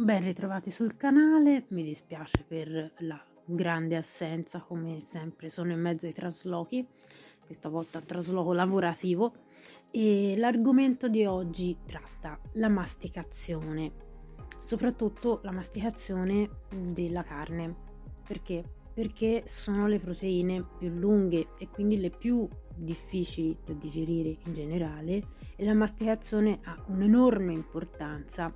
[0.00, 6.06] Ben ritrovati sul canale, mi dispiace per la grande assenza, come sempre sono in mezzo
[6.06, 6.86] ai traslochi,
[7.44, 9.32] questa volta trasloco lavorativo
[9.90, 13.90] e l'argomento di oggi tratta la masticazione,
[14.60, 16.48] soprattutto la masticazione
[16.92, 17.74] della carne.
[18.24, 18.62] Perché?
[18.94, 22.46] Perché sono le proteine più lunghe e quindi le più
[22.76, 25.22] difficili da digerire in generale
[25.56, 28.54] e la masticazione ha un'enorme importanza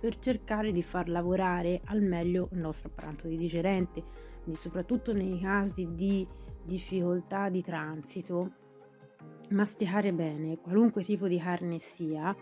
[0.00, 4.02] per cercare di far lavorare al meglio il nostro apparato digerente,
[4.42, 6.26] quindi soprattutto nei casi di
[6.62, 8.52] difficoltà di transito,
[9.50, 12.34] masticare bene, qualunque tipo di carne sia,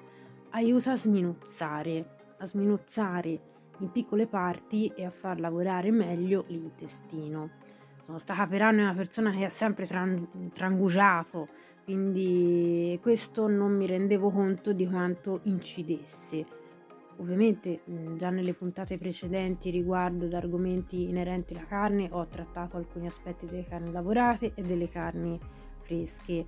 [0.50, 3.40] aiuta a sminuzzare, a sminuzzare
[3.78, 7.50] in piccole parti e a far lavorare meglio l'intestino.
[8.04, 11.48] Sono stata per anni una persona che ha sempre tran- trangugiato,
[11.84, 16.64] quindi questo non mi rendevo conto di quanto incidesse
[17.18, 17.80] Ovviamente
[18.16, 23.64] già nelle puntate precedenti riguardo ad argomenti inerenti alla carne ho trattato alcuni aspetti delle
[23.64, 25.38] carni lavorate e delle carni
[25.78, 26.46] fresche.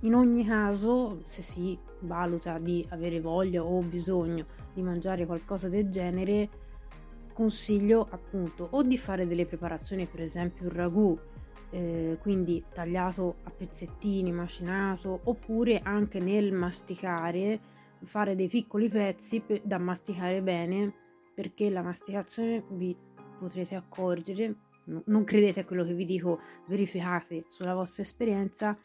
[0.00, 5.90] In ogni caso, se si valuta di avere voglia o bisogno di mangiare qualcosa del
[5.90, 6.48] genere,
[7.32, 11.16] consiglio appunto o di fare delle preparazioni, per esempio il ragù,
[11.70, 17.60] eh, quindi tagliato a pezzettini, macinato, oppure anche nel masticare
[18.06, 20.92] fare dei piccoli pezzi per, da masticare bene
[21.34, 22.96] perché la masticazione vi
[23.38, 24.54] potrete accorgere,
[25.06, 28.76] non credete a quello che vi dico, verificate sulla vostra esperienza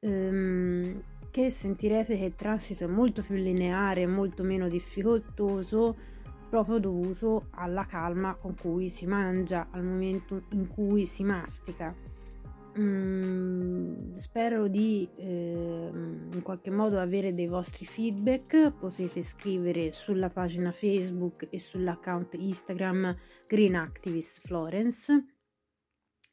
[0.00, 5.96] ehm, che sentirete che il transito è molto più lineare, molto meno difficoltoso
[6.48, 11.92] proprio dovuto alla calma con cui si mangia al momento in cui si mastica.
[12.76, 18.72] Mm, spero di eh, in qualche modo avere dei vostri feedback.
[18.72, 23.16] Potete scrivere sulla pagina Facebook e sull'account Instagram
[23.46, 25.26] Green Activist Florence.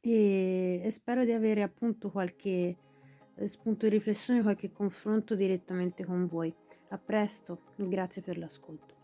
[0.00, 2.76] E, e spero di avere appunto qualche
[3.36, 6.52] eh, spunto di riflessione, qualche confronto direttamente con voi.
[6.88, 9.01] A presto, grazie per l'ascolto.